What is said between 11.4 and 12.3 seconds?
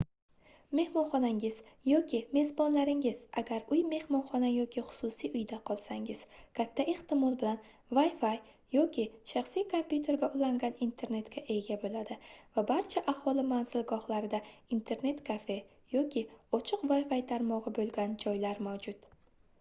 ega bo'ladi